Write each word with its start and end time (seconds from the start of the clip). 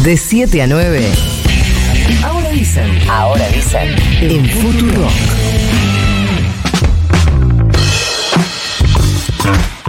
De 0.00 0.16
7 0.16 0.62
a 0.62 0.66
9. 0.66 1.00
Ahora 2.24 2.48
dicen. 2.48 2.98
Ahora 3.08 3.46
dicen. 3.50 3.94
En 4.22 4.48
Futuro. 4.48 5.06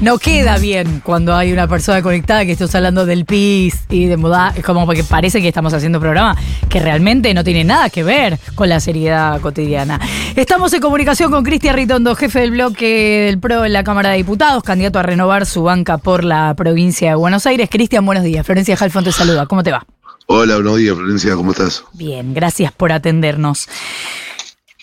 No 0.04 0.20
queda 0.20 0.58
bien 0.58 1.00
cuando 1.02 1.34
hay 1.34 1.54
una 1.54 1.66
persona 1.66 2.02
conectada 2.02 2.46
que 2.46 2.52
estés 2.52 2.76
hablando 2.76 3.06
del 3.06 3.24
PIS 3.24 3.86
y 3.90 4.08
de 4.08 4.18
moda. 4.18 4.54
Es 4.54 4.62
como 4.62 4.86
porque 4.86 5.02
parece 5.06 5.42
que 5.42 5.48
estamos 5.48 5.74
haciendo 5.74 6.00
un 6.00 6.02
programa 6.02 6.36
que 6.68 6.82
realmente 6.82 7.34
no 7.34 7.42
tiene 7.46 7.64
nada 7.64 7.90
que 7.90 8.04
ver 8.04 8.38
con 8.54 8.68
la 8.68 8.82
seriedad 8.82 9.40
cotidiana. 9.40 10.02
Estamos 10.36 10.74
en 10.74 10.82
comunicación 10.82 11.32
con 11.32 11.46
Cristian 11.46 11.78
Ritondo, 11.78 12.16
jefe 12.16 12.42
del 12.42 12.52
bloque 12.52 13.28
del 13.28 13.40
PRO 13.40 13.64
en 13.64 13.72
la 13.72 13.86
Cámara 13.86 14.10
de 14.10 14.18
Diputados, 14.18 14.62
candidato 14.62 15.00
a 15.00 15.04
renovar 15.04 15.46
su 15.46 15.64
banca 15.64 15.98
por 15.98 16.26
la 16.26 16.54
provincia 16.54 17.12
de 17.12 17.16
Buenos 17.16 17.46
Aires. 17.46 17.70
Cristian, 17.72 18.06
buenos 18.06 18.26
días. 18.26 18.46
Florencia 18.46 18.76
Jalfón 18.76 19.06
te 19.06 19.14
saluda. 19.14 19.46
¿Cómo 19.46 19.64
te 19.64 19.72
va? 19.72 19.86
Hola, 20.26 20.56
buenos 20.56 20.80
días, 20.80 20.98
Florencia, 20.98 21.34
¿cómo 21.36 21.52
estás? 21.52 21.86
Bien, 21.94 22.34
gracias 22.34 22.74
por 22.74 22.92
atendernos. 22.92 23.70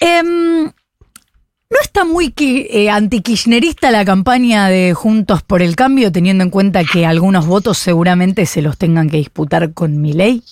Em, 0.00 0.72
¿No 1.70 1.78
está 1.80 2.04
muy 2.04 2.34
eh, 2.36 2.90
antikirchnerista 2.90 3.92
la 3.92 4.04
campaña 4.04 4.66
de 4.66 4.92
Juntos 4.92 5.44
por 5.44 5.62
el 5.62 5.76
Cambio, 5.76 6.10
teniendo 6.10 6.42
en 6.42 6.50
cuenta 6.50 6.82
que 6.82 7.06
algunos 7.06 7.46
votos 7.46 7.78
seguramente 7.78 8.44
se 8.46 8.60
los 8.60 8.76
tengan 8.76 9.08
que 9.08 9.18
disputar 9.18 9.72
con 9.72 10.00
mi 10.00 10.12
ley? 10.12 10.42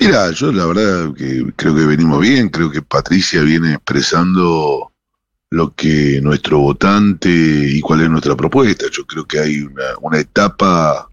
Mira, 0.00 0.32
yo 0.32 0.50
la 0.50 0.66
verdad 0.66 1.14
que 1.14 1.52
creo 1.54 1.76
que 1.76 1.86
venimos 1.86 2.20
bien, 2.20 2.48
creo 2.48 2.68
que 2.68 2.82
Patricia 2.82 3.40
viene 3.42 3.74
expresando 3.74 4.90
lo 5.50 5.72
que 5.72 6.20
nuestro 6.20 6.58
votante 6.58 7.30
y 7.30 7.80
cuál 7.80 8.00
es 8.00 8.10
nuestra 8.10 8.34
propuesta. 8.34 8.86
Yo 8.90 9.06
creo 9.06 9.24
que 9.26 9.38
hay 9.38 9.64
una 10.00 10.18
etapa 10.18 11.08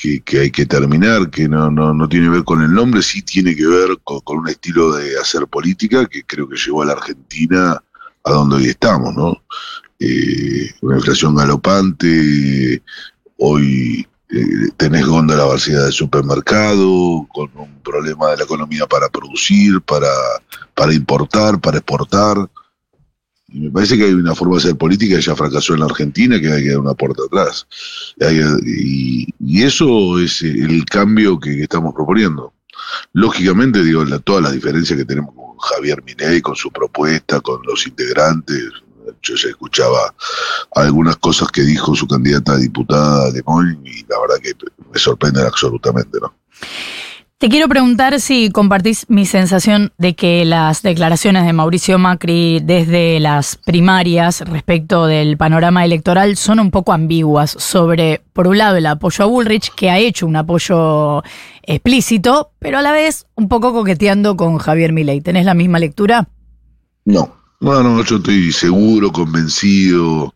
que, 0.00 0.20
que 0.20 0.38
hay 0.38 0.50
que 0.50 0.64
terminar, 0.64 1.28
que 1.28 1.48
no, 1.48 1.70
no, 1.70 1.92
no 1.92 2.08
tiene 2.08 2.26
que 2.26 2.32
ver 2.32 2.44
con 2.44 2.62
el 2.62 2.72
nombre, 2.72 3.02
sí 3.02 3.20
tiene 3.22 3.56
que 3.56 3.66
ver 3.66 3.98
con, 4.04 4.38
un 4.38 4.48
estilo 4.48 4.92
de 4.92 5.18
hacer 5.18 5.48
política 5.48 6.06
que 6.06 6.22
creo 6.22 6.48
que 6.48 6.56
llevó 6.56 6.82
a 6.82 6.86
la 6.86 6.92
Argentina 6.92 7.82
a 8.24 8.30
donde 8.30 8.56
hoy 8.56 8.66
estamos, 8.66 9.14
¿no? 9.16 9.42
Eh, 9.98 10.70
una 10.82 10.98
inflación 10.98 11.34
galopante, 11.34 12.80
hoy 13.38 14.06
eh, 14.30 14.68
tenés 14.76 15.04
góndola 15.04 15.46
vacía 15.46 15.80
del 15.80 15.92
supermercado, 15.92 17.26
con 17.32 17.50
un 17.56 17.80
problema 17.82 18.30
de 18.30 18.36
la 18.36 18.44
economía 18.44 18.86
para 18.86 19.08
producir, 19.08 19.80
para, 19.80 20.12
para 20.74 20.94
importar, 20.94 21.60
para 21.60 21.78
exportar. 21.78 22.36
Y 23.50 23.60
me 23.60 23.70
parece 23.70 23.96
que 23.96 24.04
hay 24.04 24.12
una 24.12 24.34
forma 24.34 24.56
de 24.56 24.60
hacer 24.60 24.76
política 24.76 25.16
que 25.16 25.22
ya 25.22 25.34
fracasó 25.34 25.72
en 25.72 25.80
la 25.80 25.86
Argentina, 25.86 26.38
que 26.38 26.52
hay 26.52 26.64
que 26.64 26.70
dar 26.70 26.80
una 26.80 26.94
puerta 26.94 27.22
atrás. 27.26 27.66
Y, 28.20 29.26
y 29.38 29.62
eso 29.62 30.18
es 30.20 30.42
el 30.42 30.84
cambio 30.84 31.40
que, 31.40 31.62
estamos 31.62 31.94
proponiendo. 31.94 32.52
Lógicamente, 33.14 33.82
digo, 33.82 34.04
la, 34.04 34.18
todas 34.18 34.42
las 34.42 34.52
diferencias 34.52 34.98
que 34.98 35.04
tenemos 35.04 35.34
con 35.34 35.56
Javier 35.58 36.02
Miney, 36.04 36.40
con 36.42 36.56
su 36.56 36.70
propuesta, 36.70 37.40
con 37.40 37.60
los 37.64 37.86
integrantes, 37.86 38.70
yo 39.22 39.34
ya 39.34 39.48
escuchaba 39.48 40.14
algunas 40.74 41.16
cosas 41.16 41.48
que 41.50 41.62
dijo 41.62 41.94
su 41.94 42.06
candidata 42.06 42.52
a 42.52 42.58
diputada 42.58 43.30
de 43.32 43.42
Moin 43.44 43.80
y 43.84 44.02
la 44.08 44.20
verdad 44.20 44.36
que 44.42 44.52
me 44.92 44.98
sorprenden 44.98 45.46
absolutamente, 45.46 46.18
¿no? 46.20 46.34
Te 47.40 47.48
quiero 47.48 47.68
preguntar 47.68 48.20
si 48.20 48.50
compartís 48.50 49.06
mi 49.08 49.24
sensación 49.24 49.92
de 49.96 50.16
que 50.16 50.44
las 50.44 50.82
declaraciones 50.82 51.46
de 51.46 51.52
Mauricio 51.52 51.96
Macri 51.96 52.58
desde 52.58 53.20
las 53.20 53.54
primarias 53.54 54.40
respecto 54.40 55.06
del 55.06 55.36
panorama 55.36 55.84
electoral 55.84 56.36
son 56.36 56.58
un 56.58 56.72
poco 56.72 56.92
ambiguas 56.92 57.52
sobre, 57.52 58.22
por 58.32 58.48
un 58.48 58.58
lado, 58.58 58.76
el 58.76 58.86
apoyo 58.86 59.22
a 59.22 59.28
Bullrich, 59.28 59.72
que 59.76 59.88
ha 59.88 59.98
hecho 59.98 60.26
un 60.26 60.34
apoyo 60.34 61.22
explícito, 61.62 62.50
pero 62.58 62.78
a 62.78 62.82
la 62.82 62.90
vez 62.90 63.26
un 63.36 63.46
poco 63.46 63.72
coqueteando 63.72 64.36
con 64.36 64.58
Javier 64.58 64.92
Milei. 64.92 65.20
¿Tenés 65.20 65.44
la 65.44 65.54
misma 65.54 65.78
lectura? 65.78 66.28
No, 67.04 67.36
no, 67.60 67.82
no, 67.84 68.02
yo 68.02 68.16
estoy 68.16 68.50
seguro, 68.50 69.12
convencido, 69.12 70.34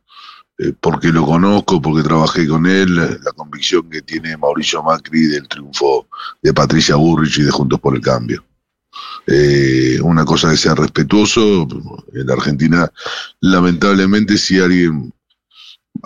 eh, 0.63 0.73
porque 0.81 1.09
lo 1.09 1.25
conozco, 1.25 1.81
porque 1.81 2.03
trabajé 2.03 2.47
con 2.47 2.67
él, 2.67 2.95
la, 2.95 3.33
convicción 3.35 3.89
que 3.91 4.03
tiene 4.03 4.37
Mauricio 4.37 4.83
Macri 4.83 5.27
del 5.27 5.49
triunfo 5.49 6.09
de 6.41 6.53
Patricia 6.55 6.95
Burrich 6.97 7.39
y 7.39 7.43
de 7.43 7.51
Juntos 7.51 7.81
por 7.81 7.95
el 7.95 8.01
Cambio. 8.01 8.45
Eh, 9.27 9.99
una 10.03 10.25
cosa 10.25 10.53
es 10.53 10.61
ser 10.61 10.77
respetuoso, 10.77 11.67
en 12.13 12.27
la 12.27 12.35
Argentina, 12.35 12.93
lamentablemente, 13.41 14.39
si 14.39 14.61
alguien 14.61 15.13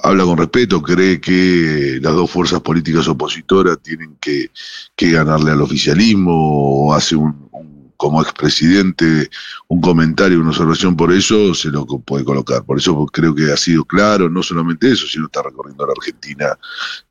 habla 0.02 0.24
con 0.24 0.38
respeto, 0.38 0.82
cree 0.82 1.20
que 1.20 1.98
las 2.02 2.14
dos 2.14 2.30
fuerzas 2.30 2.60
políticas 2.60 3.08
opositoras 3.08 3.78
tienen 3.82 4.16
que, 4.20 4.50
que 4.94 5.10
ganarle 5.10 5.50
al 5.52 5.62
oficialismo 5.62 6.86
o 6.86 6.94
hace 6.94 7.16
un- 7.16 7.45
como 7.96 8.22
expresidente 8.22 9.28
un 9.68 9.80
comentario, 9.80 10.40
una 10.40 10.50
observación 10.50 10.96
por 10.96 11.12
eso, 11.12 11.54
se 11.54 11.68
lo 11.68 11.86
puede 11.86 12.24
colocar. 12.24 12.64
Por 12.64 12.78
eso 12.78 13.06
creo 13.06 13.34
que 13.34 13.52
ha 13.52 13.56
sido 13.56 13.84
claro, 13.84 14.28
no 14.28 14.42
solamente 14.42 14.90
eso, 14.90 15.06
sino 15.06 15.26
está 15.26 15.42
recorriendo 15.42 15.86
la 15.86 15.92
Argentina 15.96 16.58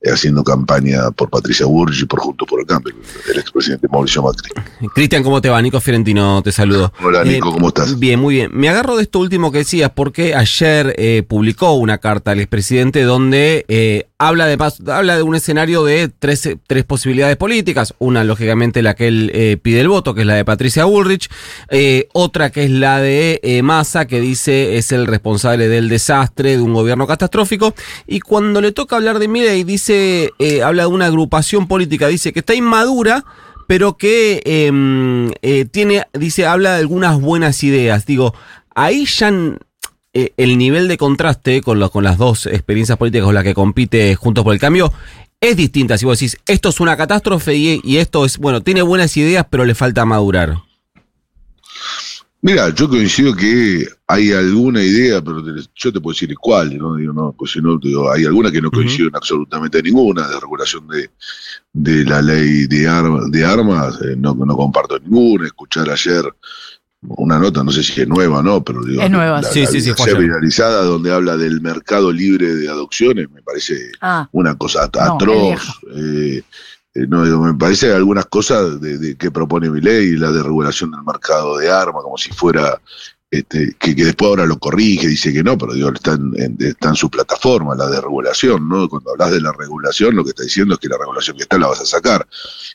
eh, 0.01 0.12
haciendo 0.12 0.44
campaña 0.44 1.12
por 1.12 1.29
Patricia 1.29 1.66
Burgi 1.66 2.03
y 2.03 2.06
por 2.06 2.19
Juntos 2.19 2.47
por 2.47 2.59
el 2.59 2.66
Cambio, 2.66 2.96
el 3.31 3.40
expresidente 3.40 3.88
Mauricio 3.88 4.23
Macri. 4.23 4.51
Cristian, 4.94 5.23
¿cómo 5.23 5.41
te 5.41 5.50
va? 5.50 5.62
Nico 5.62 5.79
Fiorentino 5.79 6.41
te 6.44 6.51
saludo. 6.51 6.94
Hola 7.03 7.23
Nico, 7.23 7.50
Eh, 7.50 7.52
¿cómo 7.52 7.67
estás? 7.69 7.97
Bien, 8.00 8.19
muy 8.19 8.35
bien. 8.35 8.52
Me 8.53 8.69
agarro 8.69 8.96
de 8.96 9.03
esto 9.03 9.19
último 9.19 9.52
que 9.52 9.59
decías 9.59 9.91
porque 9.94 10.35
ayer 10.35 10.96
eh, 10.97 11.23
publicó 11.28 11.73
una 11.73 11.97
carta 11.97 12.31
al 12.31 12.40
expresidente 12.40 13.03
donde 13.03 13.66
eh, 13.67 14.07
habla, 14.17 14.45
de, 14.45 14.57
habla 14.91 15.17
de 15.17 15.23
un 15.23 15.35
escenario 15.35 15.83
de 15.83 16.07
tres, 16.07 16.49
tres 16.67 16.83
posibilidades 16.83 17.37
políticas. 17.37 17.93
Una, 17.99 18.23
lógicamente, 18.23 18.81
la 18.81 18.95
que 18.95 19.07
él 19.07 19.31
eh, 19.33 19.57
pide 19.61 19.81
el 19.81 19.89
voto, 19.89 20.13
que 20.13 20.21
es 20.21 20.27
la 20.27 20.35
de 20.35 20.45
Patricia 20.45 20.85
Bullrich. 20.85 21.29
Eh, 21.69 22.07
otra 22.13 22.49
que 22.49 22.65
es 22.65 22.71
la 22.71 22.99
de 22.99 23.39
eh, 23.43 23.61
Massa, 23.61 24.05
que 24.05 24.19
dice 24.19 24.77
es 24.77 24.91
el 24.91 25.07
responsable 25.07 25.67
del 25.67 25.89
desastre 25.89 26.57
de 26.57 26.61
un 26.61 26.73
gobierno 26.73 27.07
catastrófico. 27.07 27.73
Y 28.07 28.19
cuando 28.19 28.61
le 28.61 28.71
toca 28.71 28.95
hablar 28.95 29.19
de 29.19 29.27
Milei, 29.27 29.63
dice, 29.63 30.31
eh, 30.39 30.63
habla 30.63 30.83
de 30.83 30.89
una 30.89 31.07
agrupación 31.07 31.67
política, 31.67 32.07
dice 32.07 32.33
que 32.33 32.39
está 32.39 32.53
inmadura 32.53 33.23
pero 33.67 33.97
que 33.97 34.41
eh, 34.45 35.31
eh, 35.41 35.65
tiene, 35.65 36.05
dice, 36.13 36.45
habla 36.45 36.73
de 36.73 36.79
algunas 36.79 37.19
buenas 37.19 37.63
ideas. 37.63 38.05
Digo, 38.05 38.33
ahí 38.73 39.05
ya 39.05 39.31
eh, 40.15 40.33
el 40.37 40.57
nivel 40.57 40.87
de 40.87 40.97
contraste 40.97 41.61
con, 41.61 41.77
lo- 41.79 41.91
con 41.91 42.03
las 42.03 42.17
dos 42.17 42.47
experiencias 42.47 42.97
políticas 42.97 43.25
con 43.25 43.35
las 43.35 43.43
que 43.43 43.53
compite 43.53 44.15
Juntos 44.15 44.43
por 44.43 44.53
el 44.53 44.59
Cambio 44.59 44.91
es 45.39 45.55
distinta. 45.57 45.97
Si 45.97 46.05
vos 46.05 46.17
decís, 46.17 46.37
esto 46.47 46.69
es 46.69 46.79
una 46.79 46.97
catástrofe 46.97 47.53
y, 47.55 47.81
y 47.83 47.97
esto 47.97 48.25
es, 48.25 48.39
bueno, 48.39 48.61
tiene 48.61 48.81
buenas 48.81 49.15
ideas, 49.17 49.45
pero 49.49 49.65
le 49.65 49.75
falta 49.75 50.03
madurar. 50.05 50.55
Mira, 52.41 52.69
yo 52.69 52.87
coincido 52.87 53.35
que 53.35 53.85
hay 54.07 54.31
alguna 54.31 54.81
idea, 54.81 55.19
pero 55.21 55.43
te- 55.43 55.67
yo 55.75 55.91
te 55.91 55.99
puedo 55.99 56.13
decir 56.13 56.33
cuál, 56.39 56.77
¿no? 56.77 56.95
Digo, 56.95 57.11
no, 57.11 57.33
pues 57.37 57.51
si 57.51 57.59
no, 57.59 57.77
digo, 57.77 58.11
hay 58.11 58.23
alguna 58.25 58.51
que 58.51 58.61
no 58.61 58.69
coincido 58.69 59.07
en 59.09 59.15
absolutamente 59.15 59.81
ninguna, 59.81 60.27
de 60.27 60.39
regulación 60.39 60.87
de, 60.87 61.09
de 61.73 62.05
la 62.05 62.21
ley 62.21 62.67
de, 62.67 62.87
arma- 62.87 63.27
de 63.29 63.43
armas, 63.43 63.99
eh, 64.03 64.15
no, 64.15 64.35
no 64.35 64.55
comparto 64.55 64.99
ninguna. 64.99 65.47
Escuchar 65.47 65.89
ayer 65.89 66.23
una 67.09 67.39
nota, 67.39 67.63
no 67.63 67.71
sé 67.71 67.83
si 67.83 68.01
es 68.01 68.07
nueva 68.07 68.39
o 68.39 68.43
no, 68.43 68.63
pero 68.63 68.83
digo, 68.83 69.01
Es 69.01 69.09
nueva, 69.11 69.41
la, 69.41 69.47
sí. 69.49 69.61
la- 69.61 69.67
Sí, 69.67 69.81
sí, 69.81 69.93
sí, 69.95 70.13
viralizada, 70.17 70.83
donde 70.83 71.11
habla 71.13 71.38
del 71.38 71.61
mercado 71.61 72.11
libre 72.11 72.55
de 72.55 72.69
adopciones, 72.69 73.29
me 73.31 73.41
parece 73.41 73.91
Ah, 74.01 74.27
una 74.31 74.55
cosa 74.57 74.89
No, 74.93 75.16
atroz. 75.16 75.41
vieja. 75.41 75.73
eh, 75.95 76.43
eh, 76.95 77.05
no, 77.09 77.25
digo, 77.25 77.39
me 77.43 77.53
parece 77.55 77.93
algunas 77.93 78.25
cosas 78.27 78.79
de, 78.79 78.97
de- 78.97 79.16
que 79.17 79.29
propone 79.31 79.69
mi 79.69 79.81
ley, 79.81 80.16
la 80.16 80.31
de 80.31 80.41
regulación 80.41 80.91
del 80.91 81.03
mercado 81.03 81.57
de 81.57 81.69
armas, 81.69 82.03
como 82.03 82.17
si 82.17 82.31
fuera, 82.31 82.79
este, 83.38 83.75
que, 83.79 83.94
después 83.96 84.29
ahora 84.29 84.46
lo 84.46 84.57
corrige, 84.59 85.07
dice 85.07 85.34
que 85.34 85.44
no, 85.44 85.57
pero 85.57 85.73
digo, 85.73 85.90
está 85.94 86.13
en, 86.13 86.31
en- 86.38 86.57
está 86.59 86.90
en 86.90 86.96
su 86.96 87.09
plataforma, 87.09 87.75
la 87.75 87.88
de 87.90 88.01
regulación, 88.01 88.68
¿no? 88.68 88.88
Cuando 88.90 89.12
hablas 89.12 89.31
de 89.31 89.41
la 89.41 89.51
regulación, 89.53 90.16
lo 90.16 90.23
que 90.23 90.29
está 90.29 90.44
diciendo 90.44 90.73
es 90.75 90.79
que 90.79 90.88
la 90.90 90.97
regulación 90.97 91.38
que 91.38 91.44
está 91.44 91.57
la 91.57 91.68
vas 91.68 91.81
a 91.81 91.85
sacar. 91.85 92.28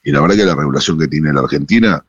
Y 0.04 0.12
la 0.12 0.20
verdad 0.20 0.36
que 0.36 0.44
la 0.44 0.54
regulación 0.54 0.98
que 0.98 1.08
tiene 1.08 1.32
la 1.32 1.40
Argentina 1.40 2.04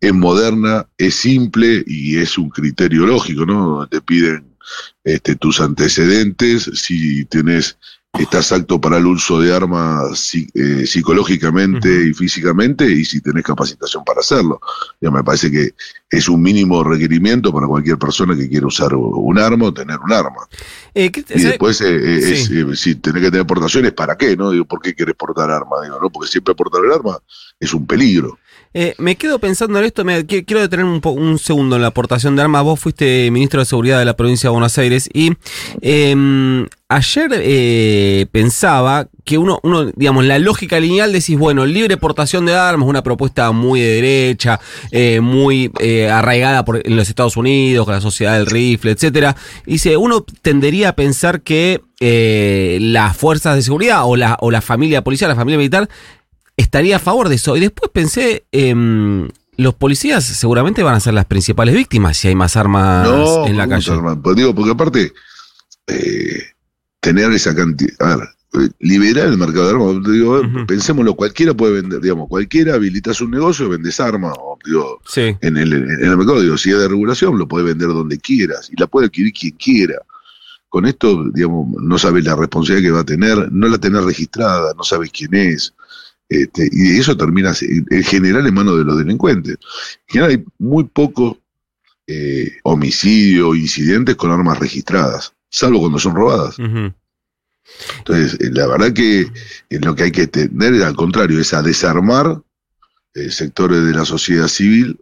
es 0.00 0.12
moderna, 0.12 0.86
es 0.98 1.14
simple 1.14 1.84
y 1.86 2.16
es 2.18 2.36
un 2.38 2.50
criterio 2.50 3.06
lógico, 3.06 3.46
¿no? 3.46 3.86
Te 3.88 4.00
piden 4.00 4.56
este, 5.04 5.34
tus 5.36 5.60
antecedentes, 5.60 6.70
si 6.74 7.24
tenés 7.26 7.76
estás 8.20 8.52
apto 8.52 8.78
para 8.78 8.98
el 8.98 9.06
uso 9.06 9.40
de 9.40 9.54
armas 9.54 10.34
eh, 10.34 10.86
psicológicamente 10.86 12.08
y 12.08 12.12
físicamente 12.12 12.84
y 12.84 13.04
si 13.06 13.22
tenés 13.22 13.42
capacitación 13.42 14.04
para 14.04 14.20
hacerlo. 14.20 14.60
Ya 15.00 15.10
me 15.10 15.24
parece 15.24 15.50
que 15.50 15.74
es 16.10 16.28
un 16.28 16.42
mínimo 16.42 16.84
requerimiento 16.84 17.50
para 17.52 17.66
cualquier 17.66 17.96
persona 17.98 18.36
que 18.36 18.48
quiera 18.50 18.66
usar 18.66 18.94
un 18.94 19.38
arma 19.38 19.66
o 19.66 19.72
tener 19.74 19.98
un 19.98 20.12
arma. 20.12 20.46
Eh, 20.94 21.10
¿qué- 21.10 21.20
Y 21.20 21.38
sabe- 21.38 21.44
después, 21.44 21.80
eh, 21.80 21.86
eh, 22.18 22.18
es, 22.72 22.80
si 22.80 22.96
tenés 22.96 23.22
que 23.22 23.30
tener 23.30 23.46
portaciones, 23.46 23.92
¿para 23.92 24.16
qué? 24.16 24.36
no 24.36 24.50
Digo, 24.50 24.66
¿por 24.66 24.82
qué 24.82 24.94
querés 24.94 25.14
portar 25.14 25.50
arma? 25.50 25.76
Digo, 25.82 25.98
no, 26.00 26.10
porque 26.10 26.30
siempre 26.30 26.54
portar 26.54 26.84
el 26.84 26.92
arma 26.92 27.18
es 27.58 27.72
un 27.72 27.86
peligro. 27.86 28.38
Eh, 28.74 28.94
me 28.96 29.16
quedo 29.16 29.38
pensando 29.38 29.78
en 29.78 29.84
esto, 29.84 30.02
me, 30.04 30.26
qui- 30.26 30.46
quiero 30.46 30.62
detener 30.62 30.86
un, 30.86 31.00
un 31.04 31.38
segundo 31.38 31.76
en 31.76 31.82
la 31.82 31.88
aportación 31.88 32.36
de 32.36 32.42
armas. 32.42 32.64
Vos 32.64 32.80
fuiste 32.80 33.30
ministro 33.30 33.60
de 33.60 33.66
Seguridad 33.66 33.98
de 33.98 34.06
la 34.06 34.16
provincia 34.16 34.48
de 34.48 34.52
Buenos 34.52 34.78
Aires 34.78 35.10
y 35.12 35.32
eh, 35.82 36.66
ayer 36.88 37.30
eh, 37.34 38.26
pensaba 38.32 39.08
que 39.24 39.36
uno, 39.36 39.60
uno, 39.62 39.84
digamos, 39.94 40.24
la 40.24 40.38
lógica 40.38 40.80
lineal 40.80 41.12
decís, 41.12 41.38
bueno, 41.38 41.66
libre 41.66 41.96
portación 41.98 42.46
de 42.46 42.54
armas, 42.54 42.88
una 42.88 43.02
propuesta 43.02 43.52
muy 43.52 43.80
de 43.80 43.88
derecha, 44.00 44.58
eh, 44.90 45.20
muy 45.20 45.70
eh, 45.78 46.08
arraigada 46.08 46.64
por, 46.64 46.80
en 46.84 46.96
los 46.96 47.08
Estados 47.10 47.36
Unidos, 47.36 47.84
con 47.84 47.94
la 47.94 48.00
sociedad 48.00 48.32
del 48.34 48.46
rifle, 48.46 48.92
etcétera. 48.92 49.36
Dice, 49.66 49.98
uno 49.98 50.24
tendería 50.40 50.88
a 50.90 50.96
pensar 50.96 51.42
que 51.42 51.82
eh, 52.00 52.78
las 52.80 53.16
fuerzas 53.16 53.54
de 53.54 53.62
seguridad 53.62 54.06
o 54.06 54.16
la, 54.16 54.36
o 54.40 54.50
la 54.50 54.62
familia 54.62 55.04
policial, 55.04 55.28
la 55.28 55.36
familia 55.36 55.58
militar, 55.58 55.88
estaría 56.56 56.96
a 56.96 57.00
favor 57.00 57.28
de 57.28 57.36
eso. 57.36 57.56
Y 57.56 57.60
después 57.60 57.90
pensé, 57.92 58.44
em, 58.52 59.28
los 59.56 59.74
policías 59.74 60.24
seguramente 60.24 60.82
van 60.82 60.94
a 60.94 61.00
ser 61.00 61.14
las 61.14 61.26
principales 61.26 61.74
víctimas 61.74 62.16
si 62.16 62.28
hay 62.28 62.34
más 62.34 62.56
armas 62.56 63.08
No, 63.08 63.46
en 63.46 63.56
la 63.56 63.64
¿cómo 63.64 63.74
calle. 63.76 63.84
se 63.84 63.92
arman? 63.92 64.22
Pues 64.22 64.36
digo, 64.36 64.54
porque 64.54 64.70
aparte, 64.72 65.12
eh, 65.86 66.42
tener 67.00 67.30
esa 67.32 67.54
cantidad. 67.54 67.94
A 68.00 68.16
ver, 68.16 68.28
liberar 68.80 69.28
el 69.28 69.38
mercado 69.38 69.64
de 69.66 69.70
armas, 69.72 70.12
digo, 70.12 70.40
Ujú. 70.40 70.66
pensémoslo, 70.66 71.14
cualquiera 71.14 71.54
puede 71.54 71.80
vender, 71.80 72.00
digamos, 72.00 72.28
cualquiera 72.28 72.74
habilitas 72.74 73.20
un 73.22 73.30
negocio, 73.30 73.68
vendes 73.68 73.98
armas, 73.98 74.34
o, 74.38 74.58
digo, 74.64 75.00
Sí. 75.06 75.34
en 75.40 75.56
el, 75.56 75.72
en 75.72 76.04
el 76.04 76.16
mercado, 76.16 76.40
digo, 76.42 76.58
si 76.58 76.70
es 76.70 76.78
de 76.78 76.86
regulación, 76.88 77.38
lo 77.38 77.48
puede 77.48 77.64
vender 77.64 77.88
donde 77.88 78.18
quieras 78.18 78.68
y 78.70 78.78
la 78.78 78.86
puede 78.86 79.06
adquirir 79.06 79.32
quien 79.32 79.52
quiera. 79.56 79.94
Con 80.68 80.86
esto, 80.86 81.24
digamos, 81.32 81.68
no 81.82 81.98
sabes 81.98 82.24
la 82.24 82.34
responsabilidad 82.36 82.86
que 82.88 82.92
va 82.92 83.00
a 83.00 83.04
tener, 83.04 83.50
no 83.52 83.68
la 83.68 83.78
tenés 83.78 84.04
registrada, 84.04 84.72
no 84.76 84.84
sabes 84.84 85.10
quién 85.12 85.34
es. 85.34 85.74
Este, 86.32 86.68
y 86.72 86.98
eso 86.98 87.14
termina 87.14 87.52
en 87.60 87.86
en 87.90 88.02
general 88.04 88.46
en 88.46 88.54
manos 88.54 88.78
de 88.78 88.84
los 88.84 88.96
delincuentes. 88.96 89.58
En 90.08 90.12
general 90.12 90.30
hay 90.30 90.44
muy 90.58 90.84
pocos 90.84 91.36
eh, 92.06 92.52
homicidios, 92.62 93.56
incidentes 93.56 94.16
con 94.16 94.30
armas 94.30 94.58
registradas, 94.58 95.34
salvo 95.50 95.80
cuando 95.80 95.98
son 95.98 96.14
robadas. 96.14 96.56
Entonces, 97.98 98.40
eh, 98.40 98.50
la 98.50 98.66
verdad 98.66 98.92
que 98.94 99.20
eh, 99.20 99.78
lo 99.80 99.94
que 99.94 100.04
hay 100.04 100.12
que 100.12 100.26
tener, 100.26 100.82
al 100.82 100.96
contrario, 100.96 101.38
es 101.38 101.52
a 101.52 101.62
desarmar 101.62 102.40
eh, 103.14 103.30
sectores 103.30 103.84
de 103.84 103.92
la 103.92 104.06
sociedad 104.06 104.48
civil 104.48 104.98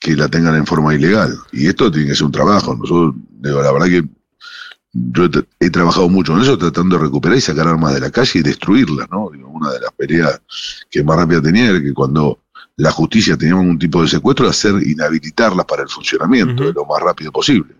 que 0.00 0.16
la 0.16 0.28
tengan 0.28 0.54
en 0.54 0.66
forma 0.66 0.94
ilegal. 0.94 1.34
Y 1.52 1.66
esto 1.66 1.90
tiene 1.90 2.08
que 2.08 2.14
ser 2.14 2.26
un 2.26 2.32
trabajo. 2.32 2.76
Nosotros, 2.76 3.14
digo, 3.40 3.62
la 3.62 3.72
verdad 3.72 3.86
que 3.86 4.04
yo 4.92 5.28
he 5.60 5.70
trabajado 5.70 6.08
mucho 6.08 6.34
en 6.34 6.42
eso, 6.42 6.58
tratando 6.58 6.96
de 6.96 7.04
recuperar 7.04 7.38
y 7.38 7.40
sacar 7.40 7.68
armas 7.68 7.94
de 7.94 8.00
la 8.00 8.10
calle 8.10 8.40
y 8.40 8.42
destruirlas, 8.42 9.08
¿no? 9.10 9.30
Una 9.60 9.72
de 9.72 9.80
las 9.80 9.92
peleas 9.92 10.40
que 10.90 11.02
más 11.02 11.16
rápida 11.16 11.42
tenía 11.42 11.70
era 11.70 11.82
que 11.82 11.92
cuando 11.92 12.38
la 12.76 12.92
justicia 12.92 13.36
tenía 13.36 13.54
algún 13.54 13.78
tipo 13.78 14.02
de 14.02 14.08
secuestro, 14.08 14.48
hacer 14.48 14.74
inhabilitarlas 14.86 15.66
para 15.66 15.82
el 15.82 15.88
funcionamiento 15.88 16.64
de 16.64 16.72
lo 16.72 16.84
más 16.84 17.02
rápido 17.02 17.32
posible. 17.32 17.74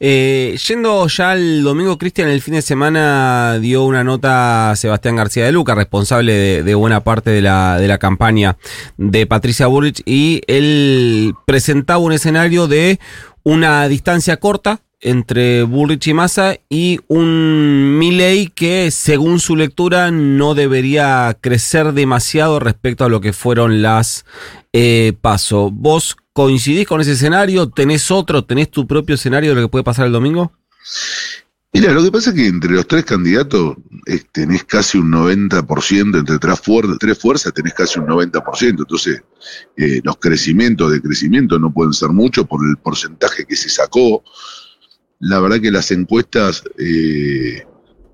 Eh, 0.00 0.58
yendo 0.68 1.06
ya 1.06 1.30
al 1.30 1.62
domingo, 1.62 1.96
Cristian, 1.96 2.28
el 2.28 2.42
fin 2.42 2.54
de 2.54 2.62
semana 2.62 3.58
dio 3.58 3.84
una 3.84 4.04
nota 4.04 4.72
a 4.72 4.76
Sebastián 4.76 5.16
García 5.16 5.46
de 5.46 5.52
Luca, 5.52 5.74
responsable 5.74 6.32
de, 6.32 6.62
de 6.62 6.74
buena 6.74 7.00
parte 7.00 7.30
de 7.30 7.40
la, 7.40 7.78
de 7.78 7.88
la 7.88 7.98
campaña 7.98 8.58
de 8.98 9.26
Patricia 9.26 9.66
Burrich, 9.66 10.02
y 10.04 10.42
él 10.46 11.34
presentaba 11.46 12.00
un 12.00 12.12
escenario 12.12 12.66
de 12.66 12.98
una 13.44 13.88
distancia 13.88 14.36
corta 14.38 14.80
entre 15.04 15.62
Bullrich 15.62 16.08
y 16.08 16.14
Massa 16.14 16.56
y 16.68 16.98
un 17.08 17.98
Milley 17.98 18.48
que, 18.48 18.90
según 18.90 19.38
su 19.38 19.54
lectura, 19.54 20.10
no 20.10 20.54
debería 20.54 21.36
crecer 21.40 21.92
demasiado 21.92 22.58
respecto 22.58 23.04
a 23.04 23.08
lo 23.10 23.20
que 23.20 23.32
fueron 23.32 23.82
las 23.82 24.24
eh, 24.72 25.12
paso. 25.20 25.70
¿Vos 25.70 26.16
coincidís 26.32 26.88
con 26.88 27.00
ese 27.02 27.12
escenario? 27.12 27.68
¿Tenés 27.68 28.10
otro? 28.10 28.44
¿Tenés 28.44 28.70
tu 28.70 28.86
propio 28.86 29.14
escenario 29.14 29.50
de 29.50 29.56
lo 29.56 29.62
que 29.62 29.70
puede 29.70 29.84
pasar 29.84 30.06
el 30.06 30.12
domingo? 30.12 30.52
Mira, 31.72 31.92
lo 31.92 32.04
que 32.04 32.12
pasa 32.12 32.30
es 32.30 32.36
que 32.36 32.46
entre 32.46 32.70
los 32.70 32.86
tres 32.86 33.04
candidatos 33.04 33.76
eh, 34.06 34.20
tenés 34.32 34.62
casi 34.64 34.96
un 34.96 35.10
90%, 35.10 36.18
entre 36.18 36.38
tres, 36.38 36.62
fuer- 36.62 36.96
tres 37.00 37.18
fuerzas 37.18 37.52
tenés 37.52 37.74
casi 37.74 37.98
un 37.98 38.06
90%, 38.06 38.68
entonces 38.78 39.20
eh, 39.76 40.00
los 40.04 40.16
crecimientos 40.18 40.92
de 40.92 41.02
crecimiento 41.02 41.58
no 41.58 41.72
pueden 41.72 41.92
ser 41.92 42.10
muchos 42.10 42.46
por 42.46 42.60
el 42.64 42.76
porcentaje 42.76 43.44
que 43.44 43.56
se 43.56 43.68
sacó. 43.68 44.22
La 45.20 45.40
verdad 45.40 45.60
que 45.60 45.70
las 45.70 45.90
encuestas, 45.90 46.62
eh, 46.78 47.64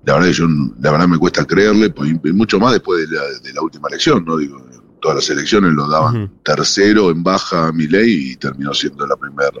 la 0.05 0.13
verdad 0.13 0.27
que 0.27 0.33
yo, 0.33 0.47
la 0.79 0.91
verdad 0.91 1.07
me 1.07 1.17
cuesta 1.17 1.45
creerle, 1.45 1.89
pues, 1.89 2.11
mucho 2.33 2.59
más 2.59 2.73
después 2.73 3.09
de 3.09 3.15
la, 3.15 3.23
de 3.39 3.53
la 3.53 3.61
última 3.61 3.87
elección, 3.89 4.23
¿no? 4.25 4.37
Digo, 4.37 4.65
todas 5.01 5.17
las 5.17 5.29
elecciones 5.29 5.73
lo 5.73 5.89
daban 5.89 6.31
tercero 6.43 7.09
en 7.11 7.23
baja 7.23 7.67
a 7.67 7.71
Milei 7.73 8.31
y 8.31 8.35
terminó 8.37 8.73
siendo 8.73 9.05
la 9.07 9.15
primera 9.17 9.51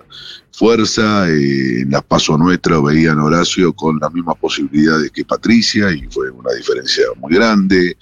fuerza. 0.51 1.27
eh, 1.29 1.81
en 1.81 1.89
las 1.91 2.03
pasos 2.03 2.37
nuestras 2.39 2.81
veían 2.83 3.19
a 3.19 3.25
Horacio 3.25 3.73
con 3.73 3.97
las 3.99 4.13
mismas 4.13 4.37
posibilidades 4.37 5.11
que 5.11 5.25
Patricia 5.25 5.91
y 5.91 6.03
fue 6.09 6.29
una 6.29 6.53
diferencia 6.53 7.03
muy 7.19 7.33
grande. 7.33 7.97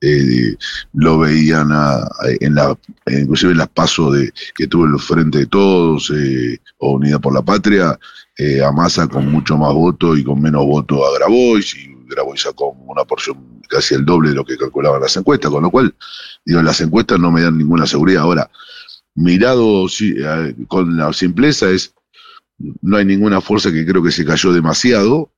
Eh, 0.00 0.56
lo 0.94 1.18
veían 1.20 1.70
a- 1.72 2.06
en 2.40 2.54
la, 2.54 2.76
inclusive 3.06 3.52
en 3.52 3.58
las 3.58 3.68
pasos 3.68 4.14
de, 4.14 4.32
que 4.54 4.66
tuvo 4.66 4.84
el 4.84 4.98
Frente 4.98 5.38
de 5.38 5.46
Todos 5.46 6.12
eh, 6.14 6.58
o 6.78 6.92
Unidad 6.94 7.20
por 7.20 7.34
la 7.34 7.42
Patria, 7.42 7.98
eh, 8.36 8.62
a 8.62 8.72
Massa 8.72 9.06
con 9.06 9.30
mucho 9.30 9.56
más 9.56 9.72
votos 9.72 10.18
y 10.18 10.24
con 10.24 10.40
menos 10.40 10.64
votos 10.66 10.98
a 11.00 11.18
Grabois 11.18 11.74
y 11.76 11.91
Grabois 12.12 12.42
sacó 12.42 12.70
una 12.86 13.04
porción 13.04 13.60
casi 13.68 13.94
el 13.94 14.04
doble 14.04 14.30
de 14.30 14.36
lo 14.36 14.44
que 14.44 14.56
calculaban 14.56 15.00
las 15.00 15.16
encuestas, 15.16 15.50
con 15.50 15.62
lo 15.62 15.70
cual, 15.70 15.94
digo, 16.44 16.62
las 16.62 16.80
encuestas 16.80 17.18
no 17.18 17.30
me 17.30 17.42
dan 17.42 17.58
ninguna 17.58 17.86
seguridad. 17.86 18.22
Ahora, 18.22 18.50
mirado 19.14 19.86
eh, 19.86 20.54
con 20.68 20.96
la 20.96 21.12
simpleza 21.12 21.70
es, 21.70 21.94
no 22.80 22.96
hay 22.96 23.04
ninguna 23.04 23.40
fuerza 23.40 23.72
que 23.72 23.84
creo 23.84 24.02
que 24.02 24.12
se 24.12 24.24
cayó 24.24 24.52
demasiado, 24.52 25.30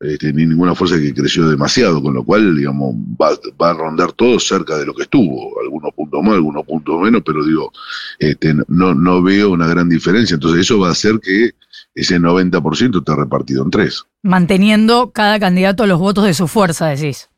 este, 0.00 0.32
ni 0.32 0.46
ninguna 0.46 0.74
fuerza 0.74 0.98
que 0.98 1.12
creció 1.12 1.46
demasiado, 1.46 2.02
con 2.02 2.14
lo 2.14 2.24
cual, 2.24 2.56
digamos, 2.56 2.94
va, 3.20 3.38
va 3.60 3.70
a 3.70 3.74
rondar 3.74 4.12
todo 4.12 4.38
cerca 4.40 4.78
de 4.78 4.86
lo 4.86 4.94
que 4.94 5.02
estuvo, 5.02 5.60
algunos 5.60 5.92
puntos 5.94 6.22
más, 6.22 6.34
algunos 6.34 6.64
puntos 6.64 7.00
menos, 7.02 7.22
pero 7.24 7.44
digo, 7.44 7.70
este, 8.18 8.54
no, 8.68 8.94
no 8.94 9.22
veo 9.22 9.50
una 9.50 9.66
gran 9.66 9.90
diferencia, 9.90 10.34
entonces 10.34 10.62
eso 10.62 10.78
va 10.78 10.88
a 10.88 10.92
hacer 10.92 11.20
que 11.20 11.50
ese 11.94 12.18
90% 12.18 12.98
esté 12.98 13.14
repartido 13.14 13.62
en 13.62 13.70
tres. 13.70 14.06
Manteniendo 14.22 15.12
cada 15.12 15.38
candidato 15.38 15.86
los 15.86 15.98
votos 15.98 16.24
de 16.24 16.34
su 16.34 16.48
fuerza, 16.48 16.88
decís. 16.88 17.28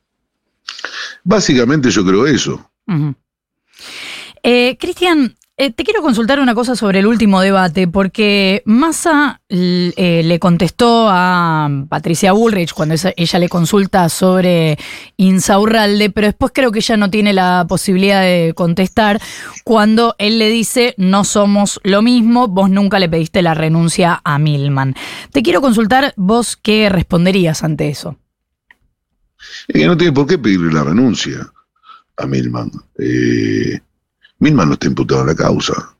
Básicamente 1.24 1.90
yo 1.90 2.04
creo 2.04 2.26
eso. 2.26 2.70
Eh, 4.42 4.76
Cristian, 4.78 5.36
eh, 5.58 5.70
te 5.70 5.84
quiero 5.84 6.00
consultar 6.00 6.40
una 6.40 6.54
cosa 6.54 6.74
sobre 6.74 7.00
el 7.00 7.06
último 7.06 7.40
debate, 7.40 7.86
porque 7.86 8.62
Massa 8.64 9.42
eh, 9.48 10.22
le 10.24 10.38
contestó 10.38 11.08
a 11.10 11.68
Patricia 11.88 12.32
Bullrich 12.32 12.72
cuando 12.72 12.94
ella 13.16 13.38
le 13.38 13.48
consulta 13.48 14.08
sobre 14.08 14.78
Insaurralde, 15.18 16.10
pero 16.10 16.28
después 16.28 16.52
creo 16.54 16.72
que 16.72 16.78
ella 16.78 16.96
no 16.96 17.10
tiene 17.10 17.34
la 17.34 17.66
posibilidad 17.68 18.22
de 18.22 18.54
contestar 18.56 19.20
cuando 19.62 20.14
él 20.18 20.38
le 20.38 20.48
dice 20.48 20.94
no 20.96 21.22
somos 21.22 21.80
lo 21.84 22.00
mismo, 22.00 22.48
vos 22.48 22.70
nunca 22.70 22.98
le 22.98 23.10
pediste 23.10 23.42
la 23.42 23.52
renuncia 23.52 24.22
a 24.24 24.38
Milman. 24.38 24.94
Te 25.32 25.42
quiero 25.42 25.60
consultar 25.60 26.14
vos 26.16 26.56
qué 26.56 26.88
responderías 26.88 27.62
ante 27.62 27.88
eso. 27.88 28.16
No 29.74 29.96
tiene 29.96 30.12
por 30.12 30.26
qué 30.26 30.38
pedirle 30.38 30.72
la 30.72 30.84
renuncia 30.84 31.52
a 32.16 32.26
Milman. 32.26 32.70
Eh, 32.98 33.80
Milman 34.42 34.66
no 34.68 34.74
está 34.74 34.88
imputado 34.88 35.20
en 35.20 35.28
la 35.28 35.34
causa. 35.36 35.94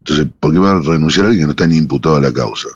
Entonces, 0.00 0.26
¿por 0.38 0.52
qué 0.52 0.58
va 0.58 0.72
a 0.72 0.80
renunciar 0.80 1.24
a 1.24 1.28
alguien 1.30 1.44
que 1.44 1.46
no 1.46 1.50
está 1.52 1.66
ni 1.66 1.76
imputado 1.78 2.18
en 2.18 2.24
la 2.24 2.32
causa? 2.32 2.68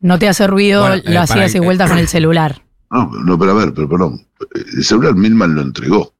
No 0.00 0.18
te 0.18 0.28
hace 0.28 0.46
ruido 0.48 0.80
Bueno, 0.82 0.96
eh, 0.96 1.02
las 1.06 1.28
para- 1.28 1.42
idas 1.42 1.54
y 1.54 1.58
vueltas 1.60 1.88
con 1.90 1.98
el 1.98 2.08
celular. 2.08 2.60
No, 2.90 3.10
no, 3.10 3.36
pero 3.36 3.50
a 3.50 3.54
ver, 3.54 3.74
pero 3.74 3.88
perdón. 3.88 4.24
El 4.54 4.84
celular 4.84 5.14
Milman 5.16 5.52
lo 5.56 5.62
entregó. 5.62 6.14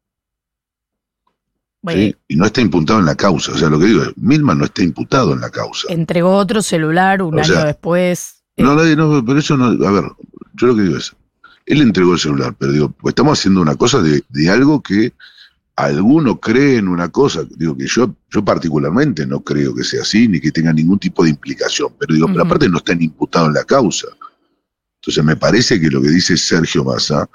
Bueno, 1.82 2.00
¿sí? 2.00 2.16
Y 2.26 2.34
no 2.36 2.46
está 2.46 2.60
imputado 2.62 2.98
en 2.98 3.04
la 3.06 3.14
causa. 3.14 3.52
O 3.52 3.56
sea, 3.56 3.68
lo 3.68 3.78
que 3.78 3.86
digo 3.86 4.02
es, 4.02 4.08
Milman 4.16 4.58
no 4.58 4.64
está 4.64 4.82
imputado 4.82 5.34
en 5.34 5.40
la 5.40 5.50
causa. 5.50 5.86
entregó 5.92 6.36
otro 6.36 6.62
celular 6.62 7.22
un 7.22 7.34
O 7.34 7.38
año 7.38 7.44
sea, 7.52 7.64
después. 7.66 8.42
Eh, 8.56 8.64
No, 8.64 8.74
nadie, 8.74 8.96
no, 8.96 9.24
pero 9.24 9.38
eso 9.38 9.56
no. 9.56 9.66
A 9.86 9.90
ver, 9.92 10.04
yo 10.54 10.66
lo 10.66 10.74
que 10.74 10.82
digo 10.82 10.96
es, 10.96 11.14
él 11.66 11.80
entregó 11.82 12.14
el 12.14 12.18
celular, 12.18 12.56
pero 12.58 12.72
digo, 12.72 12.88
pues 12.88 13.12
estamos 13.12 13.38
haciendo 13.38 13.60
una 13.60 13.76
cosa 13.76 14.02
de, 14.02 14.24
de 14.28 14.50
algo 14.50 14.82
que 14.82 15.12
alguno 15.76 16.38
cree 16.38 16.78
en 16.78 16.88
una 16.88 17.08
cosa. 17.08 17.44
Digo 17.56 17.76
que 17.76 17.86
yo, 17.86 18.14
yo 18.30 18.44
particularmente 18.44 19.26
no 19.26 19.40
creo 19.40 19.74
que 19.74 19.84
sea 19.84 20.02
así, 20.02 20.28
ni 20.28 20.40
que 20.40 20.52
tenga 20.52 20.72
ningún 20.72 20.98
tipo 20.98 21.24
de 21.24 21.30
implicación. 21.30 21.92
Pero 21.98 22.14
digo, 22.14 22.26
pero 22.28 22.40
Ujú. 22.40 22.46
aparte 22.46 22.68
no 22.68 22.78
está 22.78 22.94
ni 22.94 23.06
imputado 23.06 23.46
en 23.46 23.54
la 23.54 23.64
causa. 23.64 24.08
Entonces 25.00 25.24
me 25.24 25.36
parece 25.36 25.80
que 25.80 25.90
lo 25.90 26.00
que 26.00 26.08
dice 26.08 26.36
Sergio 26.36 26.84
Massa 26.84 27.28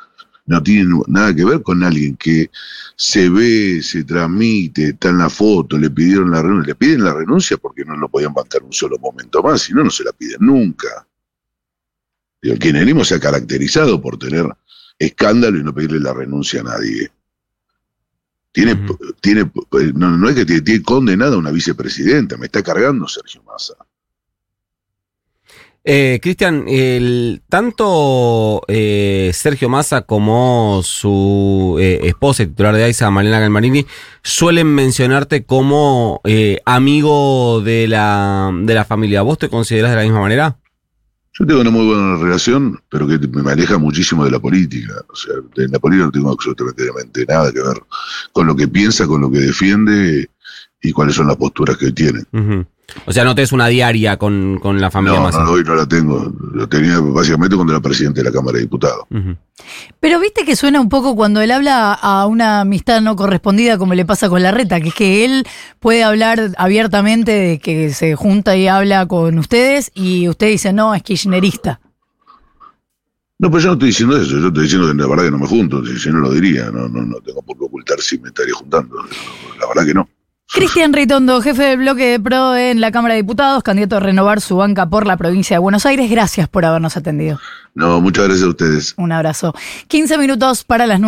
no 0.45 0.63
tiene 0.63 0.89
nada 1.07 1.35
que 1.35 1.45
ver 1.45 1.61
con 1.61 1.83
alguien 1.83 2.17
que 2.17 2.49
se 2.95 3.29
ve, 3.29 3.81
se 3.83 4.03
transmite, 4.03 4.89
está 4.89 5.09
en 5.09 5.19
la 5.19 5.29
foto, 5.29 5.77
le 5.77 5.91
pidieron 5.91 6.31
la 6.31 6.41
renuncia. 6.41 6.67
Le 6.69 6.75
piden 6.75 7.03
la 7.03 7.13
renuncia 7.13 7.57
porque 7.57 7.85
no 7.85 7.95
lo 7.95 8.09
podían 8.09 8.33
bancar 8.33 8.63
un 8.63 8.73
solo 8.73 8.97
momento 8.97 9.43
más, 9.43 9.61
si 9.61 9.73
no, 9.73 9.83
no 9.83 9.91
se 9.91 10.03
la 10.03 10.11
piden 10.11 10.37
nunca. 10.39 11.07
El 12.41 12.57
kirchnerismo 12.57 13.03
se 13.03 13.15
ha 13.15 13.19
caracterizado 13.19 14.01
por 14.01 14.17
tener 14.17 14.45
escándalo 14.97 15.59
y 15.59 15.63
no 15.63 15.73
pedirle 15.73 15.99
la 15.99 16.13
renuncia 16.13 16.61
a 16.61 16.63
nadie. 16.63 17.11
Tiene, 18.59 18.77
tiene, 19.21 19.51
no, 19.93 20.17
no 20.17 20.27
es 20.27 20.35
que 20.35 20.45
tiene, 20.45 20.61
tiene 20.61 20.83
condenada 20.83 21.35
a 21.35 21.37
una 21.37 21.51
vicepresidenta, 21.51 22.35
me 22.35 22.47
está 22.47 22.61
cargando 22.61 23.07
Sergio 23.07 23.41
Massa. 23.43 23.75
Eh, 25.85 26.19
Cristian, 26.21 26.65
tanto 27.47 28.61
eh, 28.67 29.31
Sergio 29.33 29.69
Massa 29.69 30.01
como 30.01 30.81
su 30.83 31.77
eh, 31.79 32.01
esposa 32.03 32.45
titular 32.45 32.75
de 32.75 32.83
AISA, 32.83 33.09
Malena 33.09 33.39
Galmarini, 33.39 33.85
suelen 34.21 34.67
mencionarte 34.67 35.45
como 35.45 36.19
eh, 36.25 36.59
amigo 36.65 37.61
de 37.61 37.87
la, 37.87 38.51
de 38.53 38.73
la 38.73 38.83
familia. 38.83 39.21
¿Vos 39.21 39.37
te 39.37 39.47
considerás 39.47 39.91
de 39.91 39.97
la 39.97 40.03
misma 40.03 40.19
manera? 40.19 40.57
Yo 41.39 41.45
tengo 41.45 41.61
una 41.61 41.69
muy 41.69 41.85
buena 41.85 42.17
relación, 42.17 42.81
pero 42.89 43.07
que 43.07 43.17
me 43.17 43.49
aleja 43.49 43.77
muchísimo 43.77 44.25
de 44.25 44.31
la 44.31 44.39
política. 44.39 44.93
O 45.07 45.15
sea, 45.15 45.35
en 45.55 45.71
la 45.71 45.79
política 45.79 46.05
no 46.05 46.11
tengo 46.11 46.31
absolutamente 46.31 47.25
nada 47.25 47.51
que 47.53 47.61
ver 47.61 47.81
con 48.33 48.45
lo 48.45 48.55
que 48.55 48.67
piensa, 48.67 49.07
con 49.07 49.21
lo 49.21 49.31
que 49.31 49.39
defiende 49.39 50.29
y 50.81 50.91
cuáles 50.91 51.15
son 51.15 51.27
las 51.27 51.37
posturas 51.37 51.77
que 51.77 51.93
tiene. 51.93 52.23
Ujú. 52.33 52.65
O 53.05 53.11
sea, 53.13 53.23
no 53.23 53.35
tenés 53.35 53.51
una 53.51 53.67
diaria 53.67 54.17
con, 54.17 54.59
con 54.59 54.79
la 54.79 54.91
familia 54.91 55.19
No, 55.19 55.25
Massa. 55.25 55.43
no, 55.43 55.51
hoy 55.51 55.63
no 55.63 55.75
la 55.75 55.87
tengo. 55.87 56.31
Lo 56.53 56.67
tenía 56.69 56.99
básicamente 56.99 57.55
cuando 57.55 57.73
era 57.73 57.81
presidente 57.81 58.21
de 58.21 58.29
la 58.29 58.31
Cámara 58.31 58.55
de 58.57 58.63
Diputados. 58.63 59.05
Pero 59.99 60.19
viste 60.19 60.45
que 60.45 60.55
suena 60.55 60.79
un 60.79 60.89
poco 60.89 61.15
cuando 61.15 61.41
él 61.41 61.51
habla 61.51 61.93
a 61.93 62.25
una 62.25 62.61
amistad 62.61 63.01
no 63.01 63.15
correspondida 63.15 63.77
como 63.77 63.93
le 63.93 64.05
pasa 64.05 64.29
con 64.29 64.41
la 64.41 64.51
reta, 64.51 64.79
que 64.79 64.89
es 64.89 64.93
que 64.93 65.25
él 65.25 65.43
puede 65.79 66.03
hablar 66.03 66.51
abiertamente 66.57 67.31
de 67.31 67.59
que 67.59 67.93
se 67.93 68.15
junta 68.15 68.55
y 68.55 68.67
habla 68.67 69.05
con 69.07 69.37
ustedes 69.37 69.91
y 69.93 70.27
usted 70.29 70.47
dice, 70.47 70.73
no, 70.73 70.95
es 70.95 71.03
kirchnerista. 71.03 71.81
No, 73.41 73.49
pero 73.49 73.59
yo 73.61 73.67
no 73.67 73.73
estoy 73.73 73.87
diciendo 73.87 74.17
eso. 74.17 74.37
Yo 74.37 74.47
estoy 74.47 74.63
diciendo 74.63 74.87
que 74.87 74.93
la 74.95 75.07
verdad 75.07 75.23
que 75.23 75.31
no 75.31 75.39
me 75.39 75.47
junto. 75.47 75.85
Si 75.85 75.97
si 75.97 76.09
no 76.09 76.19
lo 76.19 76.31
diría, 76.31 76.65
no, 76.71 76.89
no, 76.89 77.01
no 77.05 77.21
tengo 77.21 77.41
por 77.41 77.57
qué 77.57 77.63
ocultar 77.65 77.99
si 78.01 78.17
me 78.19 78.27
estaría 78.29 78.53
juntando. 78.53 78.97
La 79.59 79.67
verdad 79.67 79.85
que 79.85 79.93
no. 79.93 80.09
Cristian 80.51 80.93
Ritondo, 80.93 81.41
jefe 81.43 81.61
del 81.63 81.77
bloque 81.77 82.05
de 82.05 82.19
PRO 82.19 82.55
en 82.55 82.81
la 82.81 82.91
Cámara 82.91 83.13
de 83.13 83.21
Diputados, 83.21 83.61
candidato 83.61 83.97
a 83.97 83.99
renovar 83.99 84.41
su 84.41 84.57
banca 84.57 84.89
por 84.89 85.05
la 85.05 85.15
provincia 85.15 85.55
de 85.55 85.59
Buenos 85.59 85.85
Aires. 85.85 86.09
Gracias 86.09 86.49
por 86.49 86.65
habernos 86.65 86.97
atendido. 86.97 87.39
No, 87.75 88.01
muchas 88.01 88.25
gracias 88.25 88.45
a 88.45 88.49
ustedes. 88.49 88.93
Un 88.97 89.11
abrazo. 89.11 89.53
15 89.87 90.17
minutos 90.17 90.63
para 90.63 90.87
las 90.87 90.99
9. 90.99 91.07